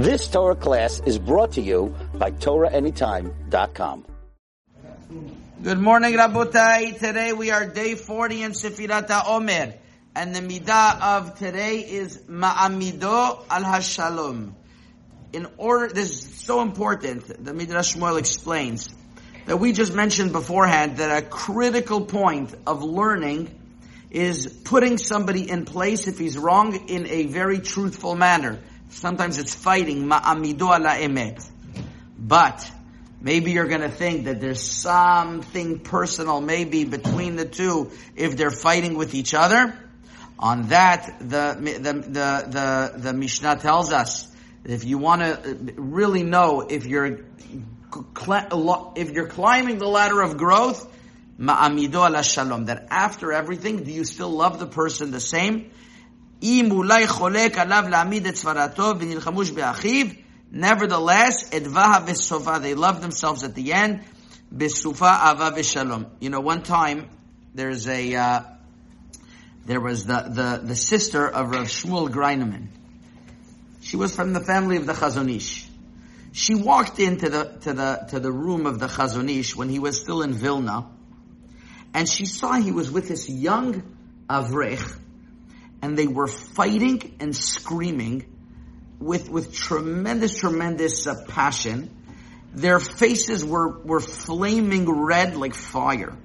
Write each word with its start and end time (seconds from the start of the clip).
This 0.00 0.28
Torah 0.28 0.56
class 0.56 0.98
is 1.04 1.18
brought 1.18 1.52
to 1.52 1.60
you 1.60 1.94
by 2.14 2.30
TorahAnytime.com. 2.30 4.06
Good 5.62 5.78
morning, 5.78 6.14
Rabotai. 6.14 6.98
Today 6.98 7.34
we 7.34 7.50
are 7.50 7.66
day 7.66 7.96
40 7.96 8.42
in 8.42 8.52
Sefirat 8.52 9.10
Omer. 9.26 9.74
And 10.16 10.34
the 10.34 10.40
midah 10.40 11.02
of 11.02 11.38
today 11.38 11.80
is 11.80 12.16
Ma'amido 12.16 13.44
al 13.50 13.62
Hashalom. 13.62 14.54
In 15.34 15.46
order, 15.58 15.92
this 15.92 16.08
is 16.08 16.34
so 16.34 16.62
important. 16.62 17.44
The 17.44 17.52
Midrash 17.52 17.94
Shmuel 17.94 18.18
explains 18.18 18.88
that 19.44 19.58
we 19.58 19.72
just 19.72 19.92
mentioned 19.92 20.32
beforehand 20.32 20.96
that 20.96 21.22
a 21.22 21.26
critical 21.26 22.00
point 22.06 22.54
of 22.66 22.82
learning 22.82 23.54
is 24.10 24.46
putting 24.64 24.96
somebody 24.96 25.50
in 25.50 25.66
place 25.66 26.08
if 26.08 26.18
he's 26.18 26.38
wrong 26.38 26.88
in 26.88 27.06
a 27.06 27.26
very 27.26 27.58
truthful 27.58 28.14
manner. 28.14 28.60
Sometimes 28.90 29.38
it's 29.38 29.54
fighting, 29.54 30.06
ma'amido 30.06 30.76
ala 30.76 30.96
emet. 30.96 31.48
But, 32.18 32.70
maybe 33.20 33.52
you're 33.52 33.68
gonna 33.68 33.90
think 33.90 34.24
that 34.24 34.40
there's 34.40 34.60
something 34.60 35.78
personal 35.80 36.40
maybe 36.40 36.84
between 36.84 37.36
the 37.36 37.44
two 37.44 37.92
if 38.16 38.36
they're 38.36 38.50
fighting 38.50 38.94
with 38.94 39.14
each 39.14 39.32
other. 39.32 39.78
On 40.38 40.68
that, 40.68 41.18
the, 41.20 41.56
the, 41.60 41.92
the, 41.92 42.92
the, 42.92 42.92
the 42.96 43.12
Mishnah 43.12 43.56
tells 43.56 43.92
us 43.92 44.26
if 44.64 44.84
you 44.84 44.98
want 44.98 45.22
to 45.22 45.58
really 45.76 46.22
know 46.22 46.62
if 46.62 46.86
you're, 46.86 47.20
if 48.96 49.10
you're 49.10 49.28
climbing 49.28 49.78
the 49.78 49.88
ladder 49.88 50.20
of 50.20 50.36
growth, 50.36 50.86
ma'amido 51.38 52.08
ala 52.08 52.22
shalom, 52.22 52.66
that 52.66 52.88
after 52.90 53.32
everything, 53.32 53.84
do 53.84 53.92
you 53.92 54.04
still 54.04 54.30
love 54.30 54.58
the 54.58 54.66
person 54.66 55.10
the 55.10 55.20
same? 55.20 55.70
Nevertheless, 60.52 61.50
edvaha 61.50 62.06
v'sofa, 62.06 62.60
they 62.60 62.74
love 62.74 63.00
themselves 63.00 63.44
at 63.44 63.54
the 63.54 63.72
end. 63.72 64.00
B'sufa 64.54 65.32
ava 65.32 65.52
v'shalom. 65.56 66.06
You 66.18 66.30
know, 66.30 66.40
one 66.40 66.62
time, 66.62 67.08
there's 67.54 67.86
a, 67.86 68.14
uh, 68.14 68.42
there 69.66 69.80
was 69.80 70.06
the, 70.06 70.22
the, 70.28 70.60
the 70.64 70.76
sister 70.76 71.28
of 71.28 71.50
Rav 71.50 71.66
Shmuel 71.66 72.08
Greineman. 72.08 72.68
She 73.80 73.96
was 73.96 74.14
from 74.14 74.32
the 74.32 74.40
family 74.40 74.76
of 74.76 74.86
the 74.86 74.92
Chazon 74.92 75.34
Ish. 75.34 75.66
She 76.32 76.54
walked 76.54 76.98
into 76.98 77.28
the, 77.28 77.44
to 77.62 77.72
the, 77.72 78.06
to 78.10 78.20
the 78.20 78.32
room 78.32 78.66
of 78.66 78.78
the 78.78 78.86
Chazon 78.86 79.30
Ish 79.30 79.54
when 79.56 79.68
he 79.68 79.78
was 79.78 80.00
still 80.00 80.22
in 80.22 80.32
Vilna, 80.32 80.86
and 81.94 82.08
she 82.08 82.24
saw 82.24 82.54
he 82.54 82.72
was 82.72 82.90
with 82.90 83.08
this 83.08 83.28
young 83.28 83.82
Avrech, 84.28 84.98
and 85.82 85.96
they 85.96 86.06
were 86.06 86.26
fighting 86.26 87.16
and 87.20 87.34
screaming 87.34 88.24
with, 88.98 89.28
with 89.30 89.54
tremendous, 89.54 90.38
tremendous 90.38 91.06
uh, 91.06 91.24
passion. 91.28 91.90
Their 92.52 92.80
faces 92.80 93.44
were, 93.44 93.78
were 93.80 94.00
flaming 94.00 94.90
red 94.90 95.36
like 95.36 95.54
fire. 95.54 96.16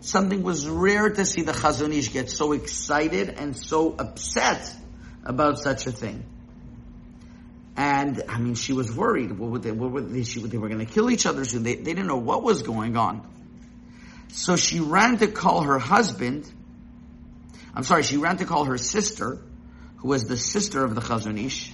Something 0.00 0.42
was 0.42 0.66
rare 0.66 1.10
to 1.10 1.24
see 1.24 1.42
the 1.42 1.52
Chazon 1.52 1.92
Ish 1.92 2.12
get 2.12 2.30
so 2.30 2.52
excited 2.52 3.28
and 3.28 3.56
so 3.56 3.94
upset 3.98 4.74
about 5.24 5.58
such 5.58 5.86
a 5.86 5.92
thing. 5.92 6.24
And 7.76 8.22
I 8.28 8.38
mean, 8.38 8.54
she 8.54 8.72
was 8.72 8.94
worried. 8.94 9.38
What 9.38 9.50
would 9.50 9.62
they? 9.62 9.72
What 9.72 9.90
would 9.92 10.10
they? 10.12 10.24
She, 10.24 10.40
they 10.40 10.58
were 10.58 10.68
going 10.68 10.84
to 10.84 10.92
kill 10.92 11.10
each 11.10 11.24
other 11.24 11.44
soon. 11.44 11.62
They, 11.62 11.76
they 11.76 11.94
didn't 11.94 12.08
know 12.08 12.18
what 12.18 12.42
was 12.42 12.62
going 12.62 12.96
on. 12.96 13.26
So 14.28 14.56
she 14.56 14.80
ran 14.80 15.18
to 15.18 15.28
call 15.28 15.62
her 15.62 15.78
husband 15.78 16.50
I'm 17.74 17.84
sorry, 17.84 18.02
she 18.02 18.16
ran 18.16 18.38
to 18.38 18.44
call 18.44 18.64
her 18.64 18.78
sister, 18.78 19.38
who 19.98 20.08
was 20.08 20.24
the 20.24 20.36
sister 20.36 20.84
of 20.84 20.94
the 20.94 21.00
Chazon 21.00 21.44
Ish. 21.44 21.72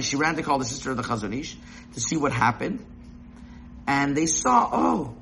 She 0.00 0.16
ran 0.16 0.36
to 0.36 0.42
call 0.42 0.58
the 0.58 0.64
sister 0.64 0.90
of 0.92 0.96
the 0.96 1.02
Chazon 1.02 1.36
Ish 1.38 1.56
to 1.94 2.00
see 2.00 2.16
what 2.16 2.32
happened. 2.32 2.84
And 3.86 4.16
they 4.16 4.26
saw, 4.26 4.68
oh, 4.72 5.16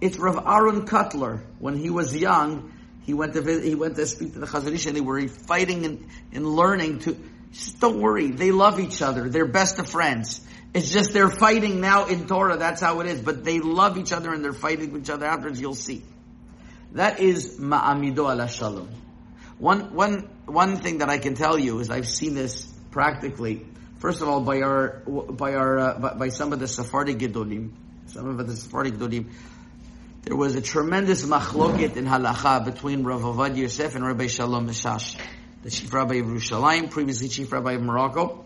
it's 0.00 0.16
Rav 0.18 0.44
Aaron 0.46 0.86
Kotler. 0.86 1.42
When 1.58 1.76
he 1.76 1.90
was 1.90 2.16
young, 2.16 2.72
he 3.02 3.14
went 3.14 3.34
to 3.34 3.42
visit, 3.42 3.64
he 3.64 3.76
went 3.76 3.96
to 3.96 4.06
speak 4.06 4.32
to 4.32 4.40
the 4.40 4.46
Chazon 4.46 4.72
Ish 4.72 4.86
and 4.86 4.96
they 4.96 5.00
were 5.00 5.28
fighting 5.28 5.84
and, 5.84 6.08
and 6.32 6.46
learning 6.46 7.00
to, 7.00 7.16
just 7.52 7.80
don't 7.80 8.00
worry, 8.00 8.30
they 8.30 8.50
love 8.50 8.80
each 8.80 9.00
other. 9.02 9.28
They're 9.28 9.46
best 9.46 9.78
of 9.78 9.88
friends. 9.88 10.40
It's 10.74 10.90
just 10.90 11.12
they're 11.12 11.30
fighting 11.30 11.80
now 11.80 12.06
in 12.06 12.26
Torah, 12.26 12.56
that's 12.56 12.80
how 12.80 13.00
it 13.00 13.06
is. 13.06 13.20
But 13.20 13.44
they 13.44 13.60
love 13.60 13.98
each 13.98 14.12
other 14.12 14.32
and 14.32 14.44
they're 14.44 14.52
fighting 14.52 14.96
each 14.96 15.10
other 15.10 15.26
afterwards, 15.26 15.60
you'll 15.60 15.74
see. 15.74 16.02
That 16.92 17.20
is 17.20 17.58
ma'amido 17.58 18.32
ala 18.32 18.48
shalom. 18.48 18.88
One, 19.58 19.94
one, 19.94 20.28
one 20.46 20.76
thing 20.78 20.98
that 20.98 21.08
I 21.08 21.18
can 21.18 21.34
tell 21.34 21.58
you 21.58 21.78
is 21.78 21.90
I've 21.90 22.08
seen 22.08 22.34
this 22.34 22.66
practically. 22.90 23.66
First 23.98 24.22
of 24.22 24.28
all, 24.28 24.40
by 24.40 24.62
our, 24.62 25.02
by 25.06 25.54
our, 25.54 25.78
uh, 25.78 25.98
by, 25.98 26.14
by, 26.14 26.28
some 26.30 26.52
of 26.52 26.58
the 26.58 26.66
Sephardic 26.66 27.18
Gedolim, 27.18 27.70
some 28.06 28.26
of 28.26 28.46
the 28.46 28.56
Sephardic 28.56 28.94
Gedolim, 28.94 29.30
there 30.22 30.36
was 30.36 30.56
a 30.56 30.62
tremendous 30.62 31.24
machloket 31.24 31.96
in 31.96 32.06
halacha 32.06 32.64
between 32.64 33.04
Rav 33.04 33.20
Ovadia 33.20 33.58
Yosef 33.58 33.94
and 33.94 34.04
Rabbi 34.04 34.26
Shalom 34.26 34.66
Messas, 34.66 35.16
the 35.62 35.70
chief 35.70 35.92
rabbi 35.92 36.16
of 36.16 36.26
Yerushalayim, 36.26 36.90
previously 36.90 37.28
chief 37.28 37.52
rabbi 37.52 37.72
of 37.72 37.82
Morocco, 37.82 38.44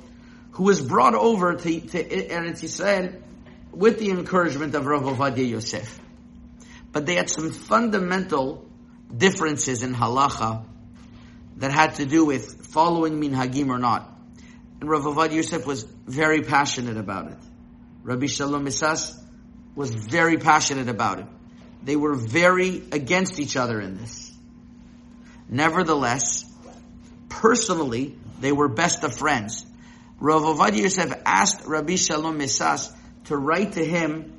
who 0.53 0.65
was 0.65 0.83
brought 0.83 1.15
over 1.15 1.55
to, 1.55 1.81
to 1.81 2.05
Eretz 2.05 2.63
Yisrael 2.63 3.23
with 3.71 3.99
the 3.99 4.11
encouragement 4.11 4.75
of 4.75 4.87
Rav 4.87 5.03
Ovadia 5.03 5.49
Yosef. 5.49 6.01
But 6.95 7.07
they 7.07 7.17
had 7.17 7.29
some 7.29 7.51
fundamental 7.51 8.65
differences 9.15 9.83
in 9.83 9.95
halacha 9.95 10.65
that 11.57 11.73
had 11.73 11.97
to 11.97 12.07
do 12.07 12.25
with 12.25 12.67
following 12.67 13.21
minhagim 13.21 13.69
or 13.69 13.79
not. 13.79 14.09
And 14.81 14.89
Rav 14.89 15.03
Ovadia 15.03 15.35
Yosef 15.35 15.67
was 15.67 15.83
very 16.07 16.43
passionate 16.43 16.97
about 16.97 17.33
it. 17.33 17.39
Rabbi 18.05 18.27
Shalom 18.27 18.65
Messas 18.65 19.13
was 19.75 19.93
very 19.93 20.39
passionate 20.39 20.89
about 20.89 21.19
it. 21.19 21.27
They 21.83 21.97
were 21.97 22.15
very 22.15 22.83
against 22.93 23.41
each 23.41 23.57
other 23.57 23.81
in 23.81 23.97
this. 23.97 24.33
Nevertheless, 25.49 26.45
personally, 27.29 28.17
they 28.41 28.53
were 28.53 28.69
best 28.69 29.03
of 29.03 29.17
friends. 29.17 29.67
Rav 30.21 30.43
Ovadia 30.43 30.83
Yosef 30.83 31.13
asked 31.27 31.67
Rabbi 31.67 31.97
Shalom 31.97 32.39
Messas 32.39 32.93
to 33.25 33.37
write 33.37 33.73
to 33.73 33.85
him 33.85 34.33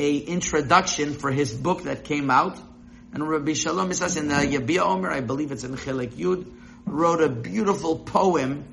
a 0.00 0.16
introduction 0.16 1.12
for 1.12 1.30
his 1.30 1.52
book 1.52 1.82
that 1.82 2.04
came 2.04 2.30
out. 2.30 2.58
And 3.12 3.28
Rabbi 3.28 3.52
Shalom 3.52 3.92
says 3.92 4.16
in 4.16 4.28
the 4.28 4.34
Yabia 4.34 4.80
Omer, 4.80 5.10
I 5.10 5.20
believe 5.20 5.52
it's 5.52 5.62
in 5.62 5.76
Chelek 5.76 6.12
Yud, 6.12 6.46
wrote 6.86 7.20
a 7.20 7.28
beautiful 7.28 7.98
poem 7.98 8.64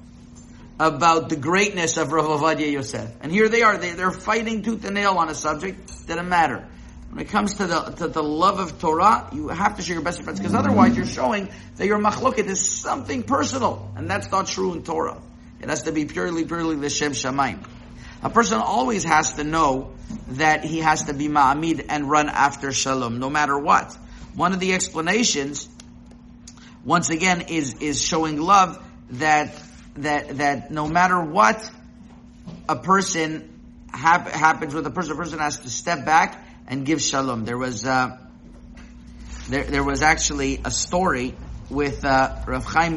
about 0.79 1.27
the 1.27 1.35
greatness 1.35 1.97
of 1.97 2.13
Rav 2.13 2.25
Ovadia 2.25 2.71
Yosef. 2.71 3.11
And 3.19 3.31
here 3.31 3.49
they 3.49 3.63
are, 3.63 3.77
they, 3.77 3.91
they're 3.91 4.11
fighting 4.11 4.61
tooth 4.61 4.85
and 4.85 4.95
nail 4.95 5.17
on 5.17 5.27
a 5.27 5.35
subject, 5.35 6.07
didn't 6.07 6.29
matter. 6.29 6.65
When 7.09 7.19
it 7.19 7.29
comes 7.29 7.55
to 7.55 7.67
the, 7.67 7.81
to 7.97 8.07
the 8.07 8.23
love 8.23 8.59
of 8.59 8.79
Torah, 8.79 9.29
you 9.33 9.49
have 9.49 9.75
to 9.77 9.81
show 9.81 9.94
your 9.94 10.03
best 10.03 10.21
friends, 10.21 10.39
because 10.39 10.53
otherwise 10.53 10.95
you're 10.95 11.05
showing 11.05 11.49
that 11.75 11.88
your 11.88 11.99
machloket 11.99 12.45
is 12.45 12.69
something 12.69 13.23
personal, 13.23 13.91
and 13.97 14.09
that's 14.09 14.31
not 14.31 14.47
true 14.47 14.73
in 14.73 14.83
Torah. 14.83 15.19
It 15.59 15.67
has 15.67 15.83
to 15.83 15.91
be 15.91 16.05
purely, 16.05 16.45
purely 16.45 16.75
the 16.75 16.89
Shem 16.89 17.11
Shamayim. 17.11 17.65
A 18.23 18.29
person 18.29 18.59
always 18.59 19.03
has 19.03 19.33
to 19.33 19.44
know 19.44 19.94
that 20.29 20.63
he 20.63 20.79
has 20.79 21.03
to 21.03 21.13
be 21.13 21.28
ma'amid 21.28 21.85
and 21.89 22.09
run 22.09 22.29
after 22.29 22.72
shalom, 22.72 23.19
no 23.19 23.29
matter 23.29 23.57
what. 23.57 23.94
One 24.33 24.53
of 24.53 24.59
the 24.59 24.73
explanations, 24.73 25.69
once 26.83 27.09
again, 27.09 27.41
is, 27.41 27.75
is 27.75 28.01
showing 28.01 28.39
love 28.39 28.83
that, 29.11 29.53
that, 29.97 30.38
that 30.38 30.72
no 30.72 30.88
matter 30.88 31.22
what 31.22 31.69
a 32.67 32.75
person 32.75 33.53
hap- 33.94 34.29
happens 34.29 34.73
with 34.73 34.88
a 34.88 34.91
person, 34.91 35.13
a 35.13 35.16
person 35.16 35.39
has 35.39 35.59
to 35.59 35.69
step 35.69 36.06
back 36.06 36.44
and 36.67 36.85
give 36.85 37.01
shalom. 37.01 37.45
There 37.45 37.57
was, 37.57 37.85
uh, 37.85 38.17
there, 39.47 39.63
there 39.63 39.83
was 39.83 40.01
actually 40.01 40.59
a 40.66 40.72
story 40.72 41.35
with, 41.69 42.03
uh, 42.03 42.35
Rav 42.47 42.66
Chaim 42.66 42.95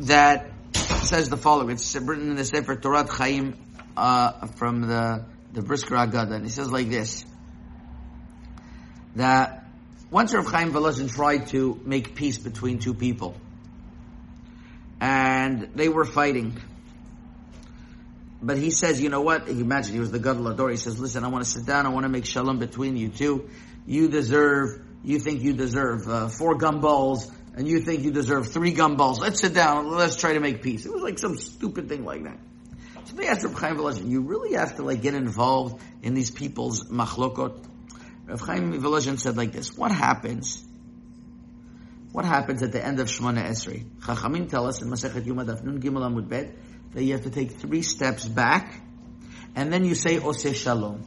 that 0.00 0.53
says 1.04 1.28
the 1.28 1.36
following. 1.36 1.70
It's 1.70 1.94
written 1.94 2.30
in 2.30 2.36
the 2.36 2.44
Sefer 2.44 2.76
Torah 2.76 3.06
Chaim 3.06 3.56
uh, 3.96 4.46
from 4.48 4.82
the 4.82 5.24
the 5.52 5.62
Brisker 5.62 5.94
Agada, 5.94 6.32
and 6.32 6.44
he 6.44 6.50
says 6.50 6.70
like 6.70 6.88
this: 6.88 7.24
that 9.16 9.66
once 10.10 10.34
Rav 10.34 10.46
Chaim 10.46 10.72
Volozhin 10.72 11.12
tried 11.12 11.48
to 11.48 11.80
make 11.84 12.14
peace 12.14 12.38
between 12.38 12.78
two 12.78 12.94
people, 12.94 13.36
and 15.00 15.70
they 15.74 15.88
were 15.88 16.04
fighting. 16.04 16.58
But 18.42 18.58
he 18.58 18.70
says, 18.70 19.00
you 19.00 19.08
know 19.08 19.22
what? 19.22 19.48
Imagine 19.48 19.94
he 19.94 20.00
was 20.00 20.10
the 20.10 20.18
Gadol 20.18 20.44
HaDor. 20.44 20.70
He 20.70 20.76
says, 20.76 20.98
listen, 21.00 21.24
I 21.24 21.28
want 21.28 21.44
to 21.44 21.50
sit 21.50 21.64
down. 21.64 21.86
I 21.86 21.88
want 21.88 22.04
to 22.04 22.10
make 22.10 22.26
shalom 22.26 22.58
between 22.58 22.94
you 22.94 23.08
two. 23.08 23.48
You 23.86 24.08
deserve, 24.08 24.82
you 25.02 25.18
think 25.18 25.40
you 25.40 25.54
deserve 25.54 26.06
uh, 26.06 26.28
four 26.28 26.58
gumballs 26.58 27.32
and 27.56 27.68
you 27.68 27.80
think 27.80 28.02
you 28.02 28.10
deserve 28.10 28.52
three 28.52 28.74
gumballs. 28.74 29.20
Let's 29.20 29.40
sit 29.40 29.54
down. 29.54 29.88
Let's 29.90 30.16
try 30.16 30.34
to 30.34 30.40
make 30.40 30.62
peace. 30.62 30.86
It 30.86 30.92
was 30.92 31.02
like 31.02 31.18
some 31.18 31.36
stupid 31.36 31.88
thing 31.88 32.04
like 32.04 32.24
that. 32.24 32.38
So 33.04 33.16
they 33.16 33.28
asked 33.28 33.44
Reb 33.44 33.54
Chaim 33.54 33.76
Volozhin, 33.76 34.08
you 34.08 34.22
really 34.22 34.54
have 34.54 34.76
to 34.76 34.82
like 34.82 35.02
get 35.02 35.14
involved 35.14 35.82
in 36.02 36.14
these 36.14 36.30
people's 36.30 36.84
machlokot? 36.90 37.64
Reb 38.26 38.40
Chaim 38.40 38.72
Volozhin 38.72 39.18
said 39.18 39.36
like 39.36 39.52
this, 39.52 39.76
what 39.76 39.92
happens 39.92 40.64
What 42.14 42.24
happens 42.24 42.62
at 42.62 42.70
the 42.70 42.84
end 42.84 43.00
of 43.00 43.08
Shemona 43.08 43.44
Esrei? 43.44 43.84
Chachamim 43.98 44.48
tell 44.48 44.68
us 44.68 44.80
in 44.80 44.88
Masechet 44.88 45.24
Yoma 45.24 45.44
Nun 45.64 45.80
Gimel 45.80 46.08
Amud 46.08 46.28
Bet 46.28 46.54
that 46.92 47.02
you 47.02 47.12
have 47.14 47.24
to 47.24 47.30
take 47.30 47.50
three 47.50 47.82
steps 47.82 48.24
back, 48.24 48.80
and 49.56 49.72
then 49.72 49.84
you 49.84 49.96
say 49.96 50.18
Oseh 50.18 50.54
Shalom. 50.54 51.02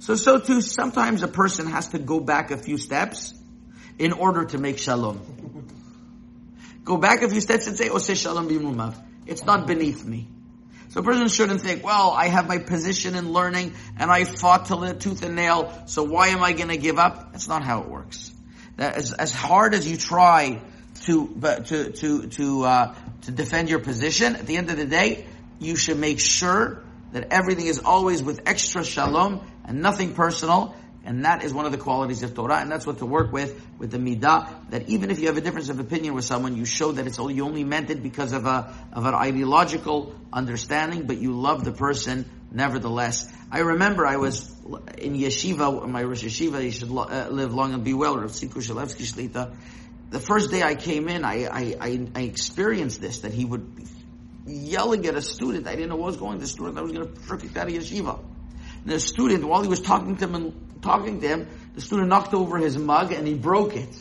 So, 0.00 0.16
so 0.16 0.40
too, 0.40 0.60
sometimes 0.60 1.22
a 1.22 1.28
person 1.28 1.68
has 1.68 1.90
to 1.90 2.00
go 2.00 2.18
back 2.18 2.50
a 2.50 2.56
few 2.56 2.76
steps 2.76 3.34
in 4.00 4.12
order 4.12 4.44
to 4.46 4.58
make 4.58 4.78
Shalom. 4.78 5.20
Go 6.84 6.96
back 6.96 7.22
a 7.22 7.28
few 7.28 7.40
steps 7.40 7.66
and 7.66 7.76
say 7.76 7.88
Oseh 7.88 8.16
Shalom 8.16 8.48
Bimromav. 8.48 8.96
It's 9.26 9.44
not 9.44 9.66
beneath 9.66 10.04
me. 10.04 10.28
So 10.88 11.00
a 11.00 11.02
person 11.02 11.28
shouldn't 11.28 11.62
think, 11.62 11.84
well, 11.84 12.10
I 12.10 12.28
have 12.28 12.46
my 12.46 12.58
position 12.58 13.14
in 13.14 13.32
learning 13.32 13.72
and 13.96 14.10
I 14.10 14.24
fought 14.24 14.66
till 14.66 14.80
the 14.80 14.92
tooth 14.92 15.22
and 15.22 15.34
nail, 15.34 15.72
so 15.86 16.02
why 16.02 16.28
am 16.28 16.42
I 16.42 16.52
going 16.52 16.68
to 16.68 16.76
give 16.76 16.98
up? 16.98 17.32
That's 17.32 17.48
not 17.48 17.64
how 17.64 17.80
it 17.82 17.88
works. 17.88 18.30
As 18.76 19.32
hard 19.32 19.74
as 19.74 19.88
you 19.88 19.96
try 19.96 20.60
to 21.04 21.28
to 21.66 21.90
to 21.92 22.26
to 22.28 22.64
uh, 22.64 22.94
to 23.22 23.30
defend 23.30 23.70
your 23.70 23.78
position, 23.78 24.36
at 24.36 24.46
the 24.46 24.56
end 24.56 24.70
of 24.70 24.76
the 24.76 24.86
day, 24.86 25.26
you 25.58 25.76
should 25.76 25.98
make 25.98 26.20
sure 26.20 26.82
that 27.12 27.28
everything 27.30 27.66
is 27.66 27.78
always 27.78 28.22
with 28.22 28.42
extra 28.46 28.84
shalom 28.84 29.46
and 29.64 29.80
nothing 29.80 30.14
personal, 30.14 30.74
and 31.04 31.24
that 31.24 31.42
is 31.42 31.52
one 31.52 31.66
of 31.66 31.72
the 31.72 31.78
qualities 31.78 32.22
of 32.22 32.34
Torah, 32.34 32.58
and 32.58 32.70
that's 32.70 32.86
what 32.86 32.98
to 32.98 33.06
work 33.06 33.32
with, 33.32 33.60
with 33.78 33.90
the 33.90 33.98
midah, 33.98 34.70
that 34.70 34.88
even 34.88 35.10
if 35.10 35.18
you 35.18 35.26
have 35.26 35.36
a 35.36 35.40
difference 35.40 35.68
of 35.68 35.80
opinion 35.80 36.14
with 36.14 36.24
someone, 36.24 36.56
you 36.56 36.64
show 36.64 36.92
that 36.92 37.06
it's 37.06 37.18
only, 37.18 37.34
you 37.34 37.44
only 37.44 37.64
meant 37.64 37.90
it 37.90 38.02
because 38.02 38.32
of 38.32 38.46
a, 38.46 38.72
of 38.92 39.04
an 39.04 39.14
ideological 39.14 40.14
understanding, 40.32 41.06
but 41.06 41.18
you 41.18 41.32
love 41.32 41.64
the 41.64 41.72
person 41.72 42.24
nevertheless. 42.52 43.32
I 43.50 43.60
remember 43.60 44.06
I 44.06 44.16
was 44.16 44.48
in 44.98 45.14
yeshiva, 45.14 45.88
my 45.88 46.04
Rosh 46.04 46.22
Yeshiva, 46.22 46.62
you 46.62 46.70
should 46.70 46.90
uh, 46.90 47.28
live 47.30 47.52
long 47.52 47.74
and 47.74 47.82
be 47.82 47.94
well, 47.94 48.16
Rav 48.16 48.30
Tziku 48.30 48.62
Shalevsky 48.62 49.04
Shlita. 49.04 49.54
The 50.10 50.20
first 50.20 50.50
day 50.50 50.62
I 50.62 50.74
came 50.74 51.08
in, 51.08 51.24
I, 51.24 51.46
I, 51.46 51.74
I, 51.80 52.06
I 52.14 52.20
experienced 52.22 53.00
this, 53.00 53.20
that 53.20 53.32
he 53.32 53.44
would 53.44 53.74
be 53.74 53.84
yelling 54.46 55.06
at 55.06 55.14
a 55.14 55.22
student. 55.22 55.66
I 55.66 55.74
didn't 55.74 55.88
know 55.88 55.96
what 55.96 56.06
was 56.06 56.16
going 56.16 56.38
to 56.38 56.40
the 56.40 56.46
student. 56.46 56.78
I 56.78 56.82
was 56.82 56.92
going 56.92 57.12
to 57.12 57.36
kick 57.38 57.56
out 57.56 57.66
of 57.66 57.72
yeshiva. 57.72 58.18
And 58.84 58.92
the 58.92 59.00
student, 59.00 59.44
while 59.44 59.62
he 59.62 59.68
was 59.68 59.80
talking 59.80 60.16
to 60.16 60.24
him 60.24 60.34
and 60.34 60.71
talking 60.82 61.20
to 61.20 61.28
him, 61.28 61.48
the 61.74 61.80
student 61.80 62.08
knocked 62.08 62.34
over 62.34 62.58
his 62.58 62.76
mug 62.76 63.12
and 63.12 63.26
he 63.26 63.34
broke 63.34 63.76
it. 63.76 63.96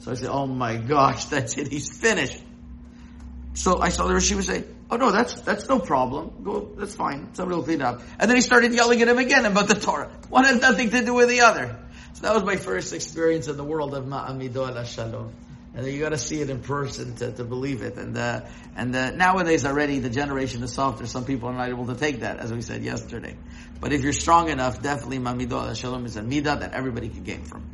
So 0.00 0.10
I 0.10 0.14
said, 0.14 0.28
oh 0.28 0.46
my 0.46 0.76
gosh, 0.76 1.24
that's 1.32 1.56
it, 1.56 1.68
he's 1.68 1.90
finished. 1.96 2.42
So 3.54 3.80
I 3.80 3.90
saw 3.90 4.06
the 4.06 4.14
Rashiva 4.14 4.42
say, 4.42 4.64
oh 4.90 4.96
no, 4.96 5.10
that's, 5.10 5.40
that's 5.42 5.68
no 5.68 5.78
problem. 5.78 6.42
Go, 6.42 6.72
that's 6.76 6.94
fine. 6.94 7.34
Somebody 7.34 7.56
will 7.56 7.64
clean 7.64 7.80
it 7.80 7.84
up. 7.84 8.02
And 8.18 8.30
then 8.30 8.36
he 8.36 8.42
started 8.42 8.72
yelling 8.74 9.00
at 9.02 9.08
him 9.08 9.18
again 9.18 9.44
about 9.44 9.68
the 9.68 9.74
Torah. 9.74 10.10
One 10.28 10.44
has 10.44 10.60
nothing 10.60 10.90
to 10.90 11.04
do 11.04 11.14
with 11.14 11.28
the 11.28 11.42
other. 11.42 11.78
So 12.14 12.22
that 12.22 12.34
was 12.34 12.44
my 12.44 12.56
first 12.56 12.92
experience 12.92 13.48
in 13.48 13.56
the 13.56 13.64
world 13.64 13.94
of 13.94 14.04
Ma'amido 14.04 14.74
al 14.74 14.84
Shalom. 14.84 15.32
And 15.74 15.86
you 15.86 16.00
got 16.00 16.10
to 16.10 16.18
see 16.18 16.40
it 16.40 16.50
in 16.50 16.60
person 16.60 17.14
to, 17.16 17.32
to 17.32 17.44
believe 17.44 17.80
it. 17.82 17.96
And 17.96 18.16
uh, 18.16 18.42
and 18.76 18.94
uh, 18.94 19.10
nowadays 19.10 19.64
already 19.64 20.00
the 20.00 20.10
generation 20.10 20.62
is 20.62 20.72
softer. 20.72 21.06
Some 21.06 21.24
people 21.24 21.48
are 21.48 21.54
not 21.54 21.68
able 21.68 21.86
to 21.86 21.94
take 21.94 22.20
that, 22.20 22.38
as 22.38 22.52
we 22.52 22.60
said 22.60 22.82
yesterday. 22.82 23.36
But 23.80 23.92
if 23.92 24.02
you're 24.02 24.12
strong 24.12 24.48
enough, 24.48 24.82
definitely 24.82 25.18
Mamido 25.18 25.74
Shalom 25.74 26.04
is 26.04 26.16
a 26.16 26.22
midah 26.22 26.60
that 26.60 26.74
everybody 26.74 27.08
can 27.08 27.24
gain 27.24 27.44
from. 27.44 27.70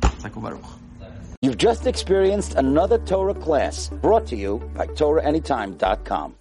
You've 1.41 1.57
just 1.57 1.87
experienced 1.87 2.55
another 2.55 2.97
Torah 2.97 3.33
class 3.33 3.87
brought 3.87 4.27
to 4.27 4.35
you 4.35 4.59
by 4.75 4.87
TorahAnytime.com. 4.87 6.35